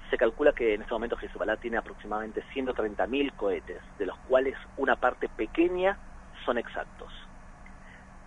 Se 0.10 0.18
calcula 0.18 0.52
que 0.52 0.74
en 0.74 0.82
este 0.82 0.94
momento 0.94 1.18
Hezbollah 1.18 1.56
tiene 1.56 1.78
aproximadamente 1.78 2.44
130.000 2.54 3.34
cohetes, 3.38 3.82
de 3.98 4.06
los 4.06 4.18
cuales 4.28 4.58
una 4.76 4.98
parte 4.98 5.30
pequeña 5.30 5.98
son 6.46 6.58
exactos. 6.58 7.14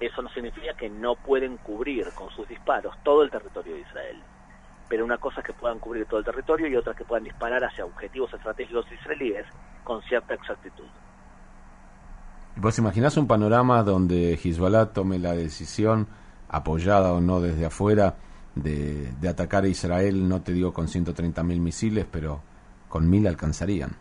Eso 0.04 0.20
no 0.20 0.28
significa 0.28 0.75
que 0.75 0.90
no 0.90 1.14
pueden 1.14 1.56
cubrir 1.56 2.11
con 2.14 2.28
sus 2.30 2.46
disparos 2.46 2.94
todo 3.02 3.23
el 3.23 3.30
territorio 3.30 3.75
de 3.75 3.80
Israel. 3.80 4.16
Pero 4.87 5.02
una 5.02 5.16
cosa 5.16 5.40
es 5.40 5.46
que 5.46 5.54
puedan 5.54 5.78
cubrir 5.78 6.04
todo 6.04 6.18
el 6.18 6.26
territorio 6.26 6.68
y 6.68 6.76
otra 6.76 6.92
que 6.92 7.04
puedan 7.04 7.25
disparar 7.25 7.64
hacia 7.64 7.87
objetivos 7.87 8.32
estratégicos 8.34 8.84
israelíes 8.92 9.46
con 9.82 10.02
cierta 10.02 10.34
exactitud. 10.34 10.84
¿Vos 12.56 12.78
imaginás 12.78 13.16
un 13.16 13.26
panorama 13.26 13.82
donde 13.82 14.34
Hezbollah 14.34 14.92
tome 14.92 15.18
la 15.18 15.32
decisión, 15.32 16.06
apoyada 16.49 17.14
o 17.14 17.23
no 17.23 17.40
desde 17.40 17.64
afuera, 17.64 18.16
de, 18.54 19.11
de 19.20 19.28
atacar 19.28 19.64
a 19.64 19.68
Israel, 19.68 20.28
no 20.28 20.42
te 20.42 20.52
digo 20.52 20.75
con 20.75 20.87
130.000 20.87 21.42
misiles, 21.61 22.06
pero 22.11 22.42
con 22.90 23.08
mil 23.08 23.26
alcanzarían? 23.26 23.96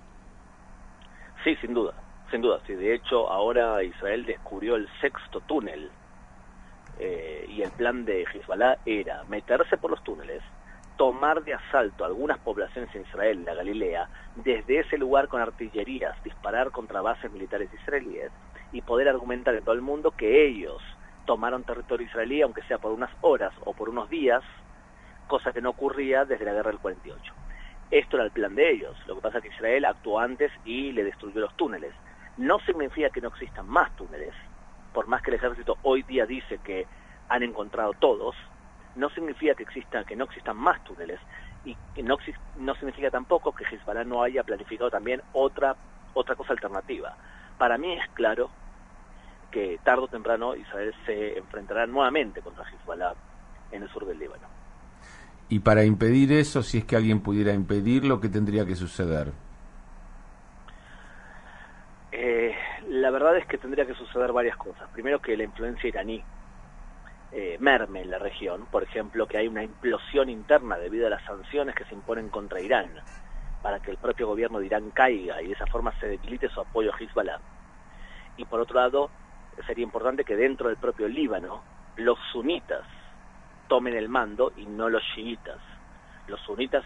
Sí, 1.46 1.56
sin 1.62 1.74
duda. 1.74 2.03
Sin 2.34 2.42
duda, 2.42 2.60
sí. 2.66 2.74
De 2.74 2.96
hecho, 2.96 3.30
ahora 3.30 3.84
Israel 3.84 4.26
descubrió 4.26 4.76
el 4.76 4.90
sexto 5.02 5.40
túnel 5.42 5.92
eh, 6.98 7.46
y 7.48 7.62
el 7.62 7.70
plan 7.70 8.06
de 8.06 8.24
Hezbollah 8.24 8.80
era 8.88 9.24
meterse 9.26 9.78
por 9.78 9.92
los 9.92 10.04
túneles, 10.04 10.42
tomar 10.98 11.44
de 11.44 11.54
asalto 11.54 12.04
algunas 12.04 12.40
poblaciones 12.40 12.90
en 12.96 13.04
Israel, 13.04 13.46
la 13.46 13.54
Galilea, 13.54 14.10
desde 14.38 14.80
ese 14.80 14.98
lugar 14.98 15.28
con 15.28 15.42
artillerías, 15.42 16.16
disparar 16.24 16.72
contra 16.72 17.04
bases 17.04 17.32
militares 17.32 17.72
israelíes 17.72 18.32
y 18.72 18.82
poder 18.82 19.10
argumentar 19.10 19.54
en 19.54 19.64
todo 19.64 19.76
el 19.76 19.82
mundo 19.82 20.10
que 20.10 20.48
ellos 20.48 20.82
tomaron 21.28 21.64
territorio 21.64 22.08
israelí, 22.08 22.42
aunque 22.42 22.64
sea 22.64 22.80
por 22.80 22.94
unas 22.94 23.12
horas 23.22 23.54
o 23.64 23.74
por 23.76 23.90
unos 23.90 24.10
días, 24.10 24.42
cosa 25.28 25.54
que 25.54 25.62
no 25.62 25.70
ocurría 25.70 26.26
desde 26.26 26.46
la 26.46 26.54
guerra 26.54 26.72
del 26.72 26.80
48. 26.80 27.32
Esto 27.92 28.18
era 28.18 28.26
el 28.26 28.32
plan 28.32 28.56
de 28.56 28.72
ellos. 28.72 28.98
Lo 29.06 29.14
que 29.14 29.22
pasa 29.22 29.38
es 29.38 29.44
que 29.44 29.50
Israel 29.50 29.86
actuó 29.86 30.20
antes 30.20 30.52
y 30.66 30.94
le 30.94 31.04
destruyó 31.04 31.40
los 31.40 31.56
túneles 31.56 31.94
no 32.38 32.60
significa 32.62 33.10
que 33.10 33.22
no 33.22 33.30
existan 33.30 33.68
más 33.68 33.96
túneles, 33.96 34.34
por 34.94 35.08
más 35.08 35.22
que 35.22 35.32
el 35.32 35.36
ejército 35.36 35.78
hoy 35.84 36.04
día 36.04 36.26
dice 36.26 36.60
que 36.64 36.86
han 37.30 37.44
encontrado 37.44 37.94
todos, 37.94 38.36
no 38.96 39.10
significa 39.10 39.56
que 39.56 39.64
exista 39.64 40.04
que 40.04 40.16
no 40.16 40.26
existan 40.26 40.58
más 40.58 40.84
túneles 40.84 41.20
y 41.66 41.76
no, 42.04 42.18
no 42.58 42.76
significa 42.76 43.10
tampoco 43.10 43.54
que 43.54 43.64
Hezbollah 43.64 44.04
no 44.04 44.22
haya 44.22 44.44
planificado 44.44 44.92
también 44.92 45.22
otra 45.32 45.76
otra 46.14 46.36
cosa 46.36 46.54
alternativa. 46.54 47.16
Para 47.58 47.78
mí 47.78 47.94
es 47.94 48.08
claro 48.14 48.50
que 49.52 49.80
tarde 49.84 50.04
o 50.04 50.08
temprano 50.08 50.56
Israel 50.56 50.94
se 51.06 51.38
enfrentará 51.38 51.86
nuevamente 51.86 52.42
contra 52.42 52.66
Hezbollah 52.70 53.14
en 53.72 53.84
el 53.84 53.90
sur 53.90 54.06
del 54.06 54.20
Líbano. 54.20 54.48
Y 55.50 55.60
para 55.60 55.84
impedir 55.84 56.32
eso, 56.32 56.64
si 56.64 56.80
es 56.80 56.86
que 56.86 56.96
alguien 56.96 57.22
pudiera 57.22 57.54
impedirlo, 57.54 58.20
¿qué 58.20 58.30
tendría 58.30 58.66
que 58.66 58.76
suceder? 58.76 59.32
Eh, 62.16 62.56
la 62.90 63.10
verdad 63.10 63.36
es 63.38 63.48
que 63.48 63.58
tendría 63.58 63.88
que 63.88 63.96
suceder 63.96 64.32
varias 64.32 64.56
cosas. 64.56 64.88
Primero 64.94 65.20
que 65.20 65.36
la 65.36 65.46
influencia 65.46 65.88
iraní 65.88 66.24
eh, 67.32 67.58
merme 67.60 68.02
en 68.02 68.12
la 68.12 68.20
región, 68.20 68.68
por 68.68 68.84
ejemplo, 68.84 69.26
que 69.26 69.40
hay 69.40 69.48
una 69.48 69.64
implosión 69.64 70.30
interna 70.30 70.78
debido 70.78 71.08
a 71.08 71.10
las 71.10 71.24
sanciones 71.24 71.74
que 71.74 71.86
se 71.86 71.96
imponen 71.96 72.30
contra 72.30 72.62
Irán, 72.62 72.92
para 73.64 73.80
que 73.80 73.90
el 73.90 73.98
propio 73.98 74.28
gobierno 74.28 74.60
de 74.60 74.68
Irán 74.68 74.92
caiga 74.92 75.42
y 75.42 75.48
de 75.48 75.54
esa 75.54 75.66
forma 75.66 75.92
se 76.00 76.08
debilite 76.08 76.50
su 76.50 76.62
apoyo 76.62 76.94
a 76.94 76.98
Hezbollah. 77.00 77.40
Y 78.38 78.46
por 78.46 78.60
otro 78.60 78.76
lado, 78.76 79.10
sería 79.66 79.84
importante 79.84 80.24
que 80.24 80.36
dentro 80.36 80.68
del 80.70 80.78
propio 80.78 81.08
Líbano 81.08 81.64
los 81.96 82.20
sunitas 82.32 82.86
tomen 83.68 83.96
el 83.96 84.08
mando 84.08 84.54
y 84.56 84.68
no 84.68 84.88
los 84.88 85.02
chiitas. 85.16 85.58
Los 86.28 86.40
sunitas 86.42 86.84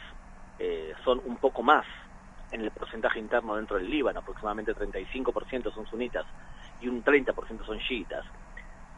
eh, 0.57 0.93
son 1.03 1.21
un 1.25 1.35
poco 1.35 1.63
más 1.63 1.85
en 2.51 2.61
el 2.61 2.71
porcentaje 2.71 3.19
interno 3.19 3.55
dentro 3.55 3.77
del 3.77 3.89
Líbano, 3.89 4.19
aproximadamente 4.19 4.75
35% 4.75 5.73
son 5.73 5.85
sunitas 5.87 6.25
y 6.81 6.87
un 6.87 7.03
30% 7.03 7.65
son 7.65 7.79
chiitas, 7.79 8.25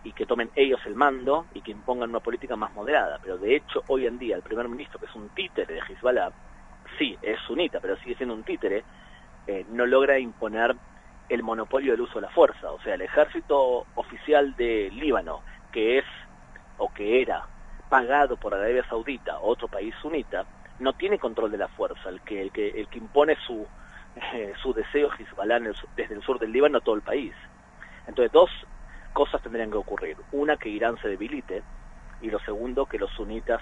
y 0.04 0.12
que 0.12 0.26
tomen 0.26 0.50
ellos 0.56 0.80
el 0.86 0.96
mando 0.96 1.46
y 1.54 1.62
que 1.62 1.72
impongan 1.72 2.10
una 2.10 2.20
política 2.20 2.56
más 2.56 2.74
moderada. 2.74 3.20
Pero 3.22 3.38
de 3.38 3.56
hecho, 3.56 3.84
hoy 3.88 4.06
en 4.06 4.18
día, 4.18 4.36
el 4.36 4.42
primer 4.42 4.68
ministro, 4.70 5.00
que 5.00 5.06
es 5.06 5.16
un 5.16 5.30
títere 5.30 5.74
de 5.74 5.82
Hezbollah, 5.82 6.32
sí, 6.98 7.18
es 7.22 7.40
sunita, 7.48 7.80
pero 7.80 7.98
sigue 7.98 8.16
siendo 8.16 8.36
un 8.36 8.44
títere, 8.44 8.84
eh, 9.48 9.66
no 9.70 9.86
logra 9.86 10.18
imponer 10.20 10.76
el 11.28 11.44
monopolio 11.44 11.92
del 11.92 12.02
uso 12.02 12.16
de 12.16 12.22
la 12.22 12.30
fuerza. 12.30 12.72
O 12.72 12.80
sea, 12.82 12.96
el 12.96 13.02
ejército 13.02 13.86
oficial 13.96 14.56
de 14.56 14.90
Líbano, 14.92 15.42
que 15.72 16.00
es 16.00 16.06
o 16.78 16.92
que 16.94 17.22
era 17.22 17.46
pagado 17.90 18.38
por 18.38 18.54
Arabia 18.54 18.86
Saudita, 18.88 19.40
otro 19.40 19.68
país 19.68 19.94
sunita, 20.02 20.46
no 20.80 20.94
tiene 20.94 21.20
control 21.20 21.52
de 21.52 21.58
la 21.58 21.68
fuerza, 21.68 22.10
el 22.10 22.22
que, 22.22 22.42
el 22.42 22.52
que, 22.52 22.70
el 22.70 22.88
que 22.88 22.98
impone 22.98 23.36
su, 23.46 23.66
eh, 24.34 24.54
su 24.62 24.74
deseo 24.74 25.10
Hezbollah 25.12 25.60
desde 25.96 26.16
el 26.16 26.22
sur 26.24 26.40
del 26.40 26.52
Líbano 26.52 26.78
a 26.78 26.82
todo 26.82 26.96
el 26.96 27.02
país. 27.02 27.34
Entonces, 28.08 28.32
dos 28.32 28.50
cosas 29.14 29.42
tendrían 29.42 29.72
que 29.72 29.78
ocurrir. 29.78 30.18
Una, 30.32 30.58
que 30.58 30.70
Irán 30.70 30.98
se 31.02 31.10
debilite, 31.10 31.64
y 32.22 32.30
lo 32.30 32.40
segundo, 32.40 32.86
que 32.86 32.98
los 32.98 33.12
sunitas 33.12 33.62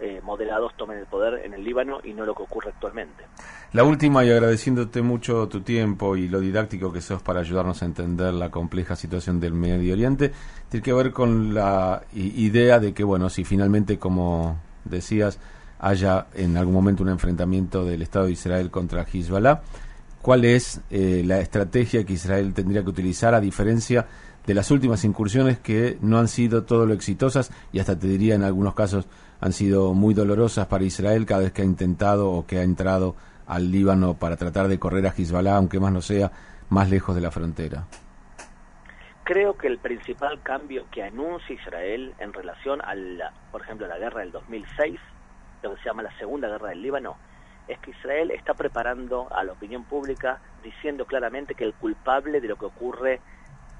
eh, 0.00 0.20
moderados 0.22 0.74
tomen 0.76 0.98
el 0.98 1.06
poder 1.06 1.44
en 1.44 1.54
el 1.54 1.64
Líbano 1.64 2.00
y 2.04 2.12
no 2.12 2.26
lo 2.26 2.34
que 2.34 2.42
ocurre 2.42 2.70
actualmente. 2.70 3.24
La 3.72 3.82
última, 3.82 4.24
y 4.24 4.30
agradeciéndote 4.30 5.02
mucho 5.02 5.48
tu 5.48 5.62
tiempo 5.62 6.16
y 6.16 6.28
lo 6.28 6.40
didáctico 6.40 6.92
que 6.92 7.00
sos 7.00 7.22
para 7.22 7.40
ayudarnos 7.40 7.82
a 7.82 7.86
entender 7.86 8.34
la 8.34 8.50
compleja 8.50 8.94
situación 8.94 9.40
del 9.40 9.54
Medio 9.54 9.94
Oriente, 9.94 10.32
tiene 10.68 10.84
que 10.84 10.92
ver 10.92 11.12
con 11.12 11.54
la 11.54 12.02
idea 12.12 12.78
de 12.78 12.92
que, 12.94 13.04
bueno, 13.04 13.30
si 13.30 13.44
finalmente, 13.44 13.98
como 13.98 14.60
decías, 14.84 15.40
haya 15.78 16.26
en 16.34 16.56
algún 16.56 16.74
momento 16.74 17.02
un 17.02 17.10
enfrentamiento 17.10 17.84
del 17.84 18.02
Estado 18.02 18.26
de 18.26 18.32
Israel 18.32 18.70
contra 18.70 19.02
Hezbollah. 19.02 19.62
¿Cuál 20.22 20.44
es 20.44 20.80
eh, 20.90 21.22
la 21.24 21.40
estrategia 21.40 22.04
que 22.04 22.14
Israel 22.14 22.52
tendría 22.54 22.82
que 22.82 22.90
utilizar 22.90 23.34
a 23.34 23.40
diferencia 23.40 24.06
de 24.46 24.54
las 24.54 24.70
últimas 24.70 25.04
incursiones 25.04 25.58
que 25.58 25.98
no 26.00 26.18
han 26.18 26.28
sido 26.28 26.64
todo 26.64 26.86
lo 26.86 26.94
exitosas 26.94 27.50
y 27.72 27.80
hasta 27.80 27.98
te 27.98 28.06
diría 28.06 28.34
en 28.34 28.44
algunos 28.44 28.74
casos 28.74 29.06
han 29.40 29.52
sido 29.52 29.92
muy 29.92 30.14
dolorosas 30.14 30.66
para 30.66 30.84
Israel 30.84 31.26
cada 31.26 31.42
vez 31.42 31.52
que 31.52 31.62
ha 31.62 31.64
intentado 31.64 32.30
o 32.30 32.46
que 32.46 32.58
ha 32.58 32.62
entrado 32.62 33.16
al 33.46 33.70
Líbano 33.70 34.14
para 34.14 34.36
tratar 34.36 34.68
de 34.68 34.78
correr 34.78 35.06
a 35.06 35.10
Hezbollah, 35.10 35.56
aunque 35.56 35.78
más 35.78 35.92
no 35.92 36.00
sea, 36.00 36.32
más 36.68 36.90
lejos 36.90 37.14
de 37.14 37.20
la 37.20 37.30
frontera? 37.30 37.84
Creo 39.24 39.56
que 39.56 39.66
el 39.66 39.78
principal 39.78 40.40
cambio 40.42 40.86
que 40.90 41.02
anuncia 41.02 41.54
Israel 41.54 42.14
en 42.18 42.32
relación 42.32 42.80
a, 42.80 42.94
por 43.50 43.62
ejemplo, 43.62 43.86
a 43.86 43.88
la 43.88 43.98
guerra 43.98 44.20
del 44.20 44.32
2006 44.32 45.00
lo 45.62 45.74
que 45.74 45.82
se 45.82 45.88
llama 45.88 46.02
la 46.02 46.16
Segunda 46.18 46.48
Guerra 46.48 46.70
del 46.70 46.82
Líbano, 46.82 47.16
es 47.68 47.78
que 47.80 47.90
Israel 47.90 48.30
está 48.30 48.54
preparando 48.54 49.28
a 49.32 49.42
la 49.44 49.52
opinión 49.52 49.84
pública 49.84 50.40
diciendo 50.62 51.04
claramente 51.06 51.54
que 51.54 51.64
el 51.64 51.74
culpable 51.74 52.40
de 52.40 52.48
lo 52.48 52.56
que 52.56 52.66
ocurre 52.66 53.20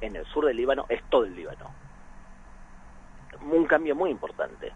en 0.00 0.16
el 0.16 0.26
sur 0.26 0.46
del 0.46 0.56
Líbano 0.56 0.86
es 0.88 1.02
todo 1.08 1.24
el 1.24 1.34
Líbano. 1.34 1.70
Un 3.42 3.66
cambio 3.66 3.94
muy 3.94 4.10
importante. 4.10 4.72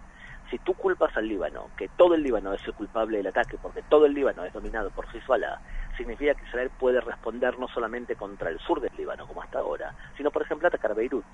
Si 0.51 0.59
tú 0.59 0.75
culpas 0.75 1.17
al 1.17 1.29
Líbano, 1.29 1.71
que 1.77 1.89
todo 1.89 2.15
el 2.15 2.23
Líbano 2.23 2.53
es 2.53 2.67
el 2.67 2.75
culpable 2.75 3.19
del 3.19 3.29
ataque, 3.29 3.57
porque 3.61 3.83
todo 3.83 4.07
el 4.07 4.15
Líbano 4.15 4.45
es 4.45 4.53
dominado 4.53 4.91
por 4.91 5.07
Hezbollah, 5.07 5.61
significa 5.97 6.35
que 6.35 6.45
Israel 6.45 6.71
puede 6.77 7.01
responder 7.01 7.59
no 7.59 7.69
solamente 7.69 8.17
contra 8.17 8.51
el 8.51 8.59
sur 8.59 8.81
del 8.81 8.93
Líbano, 8.97 9.27
como 9.27 9.43
hasta 9.43 9.61
ahora, 9.61 9.95
sino, 10.17 10.31
por 10.31 10.43
ejemplo, 10.43 10.67
atacar 10.67 10.95
Beirut, 10.95 11.25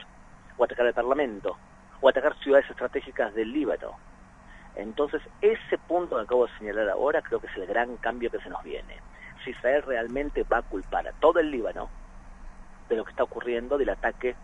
o 0.58 0.64
atacar 0.64 0.86
el 0.86 0.94
Parlamento, 0.94 1.56
o 2.00 2.08
atacar 2.08 2.36
ciudades 2.38 2.68
estratégicas 2.68 3.34
del 3.34 3.52
Líbano. 3.52 3.96
Entonces, 4.76 5.22
ese 5.40 5.78
punto 5.78 6.16
que 6.16 6.22
acabo 6.22 6.46
de 6.46 6.58
señalar 6.58 6.88
ahora 6.90 7.22
creo 7.22 7.40
que 7.40 7.46
es 7.46 7.56
el 7.56 7.66
gran 7.66 7.96
cambio 7.96 8.30
que 8.30 8.38
se 8.38 8.50
nos 8.50 8.62
viene. 8.62 9.00
Si 9.44 9.50
Israel 9.50 9.82
realmente 9.86 10.44
va 10.44 10.58
a 10.58 10.62
culpar 10.62 11.08
a 11.08 11.12
todo 11.12 11.40
el 11.40 11.50
Líbano 11.50 11.88
de 12.88 12.96
lo 12.96 13.04
que 13.04 13.10
está 13.10 13.24
ocurriendo, 13.24 13.78
del 13.78 13.88
ataque 13.88 14.36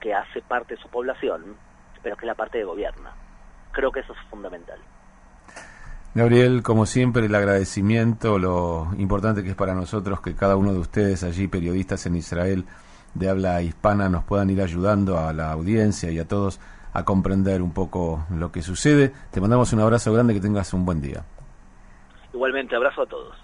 que 0.00 0.14
hace 0.14 0.40
parte 0.42 0.76
de 0.76 0.80
su 0.80 0.88
población, 0.88 1.56
pero 2.02 2.16
que 2.16 2.24
es 2.24 2.28
la 2.28 2.34
parte 2.34 2.58
de 2.58 2.64
gobierno. 2.64 3.10
Creo 3.72 3.92
que 3.92 4.00
eso 4.00 4.12
es 4.12 4.18
fundamental. 4.30 4.78
Gabriel, 6.14 6.62
como 6.62 6.86
siempre, 6.86 7.26
el 7.26 7.34
agradecimiento, 7.34 8.38
lo 8.38 8.88
importante 8.98 9.44
que 9.44 9.50
es 9.50 9.54
para 9.54 9.74
nosotros 9.74 10.20
que 10.20 10.34
cada 10.34 10.56
uno 10.56 10.72
de 10.72 10.80
ustedes 10.80 11.22
allí, 11.22 11.46
periodistas 11.46 12.04
en 12.06 12.16
Israel 12.16 12.64
de 13.14 13.28
habla 13.28 13.62
hispana, 13.62 14.08
nos 14.08 14.24
puedan 14.24 14.50
ir 14.50 14.60
ayudando 14.60 15.18
a 15.18 15.32
la 15.32 15.52
audiencia 15.52 16.10
y 16.10 16.18
a 16.18 16.26
todos 16.26 16.60
a 16.92 17.04
comprender 17.04 17.62
un 17.62 17.72
poco 17.72 18.24
lo 18.30 18.50
que 18.52 18.62
sucede. 18.62 19.12
Te 19.30 19.40
mandamos 19.40 19.72
un 19.72 19.80
abrazo 19.80 20.12
grande, 20.12 20.34
que 20.34 20.40
tengas 20.40 20.72
un 20.74 20.84
buen 20.84 21.00
día. 21.00 21.24
Igualmente, 22.32 22.76
abrazo 22.76 23.02
a 23.02 23.06
todos. 23.06 23.36